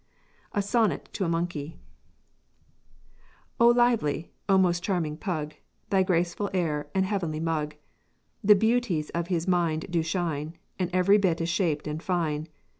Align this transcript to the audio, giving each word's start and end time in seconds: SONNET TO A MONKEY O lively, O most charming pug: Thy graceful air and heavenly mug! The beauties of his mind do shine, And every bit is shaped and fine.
SONNET 0.59 1.09
TO 1.13 1.25
A 1.25 1.29
MONKEY 1.29 1.77
O 3.59 3.67
lively, 3.67 4.31
O 4.49 4.57
most 4.57 4.81
charming 4.81 5.15
pug: 5.15 5.53
Thy 5.91 6.01
graceful 6.01 6.49
air 6.55 6.89
and 6.95 7.05
heavenly 7.05 7.39
mug! 7.39 7.75
The 8.43 8.55
beauties 8.55 9.11
of 9.11 9.27
his 9.27 9.47
mind 9.47 9.85
do 9.91 10.01
shine, 10.01 10.57
And 10.79 10.89
every 10.91 11.19
bit 11.19 11.39
is 11.39 11.49
shaped 11.49 11.85
and 11.85 12.01
fine. 12.01 12.47